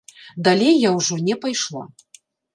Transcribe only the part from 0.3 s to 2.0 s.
Далей я ўжо не пайшла.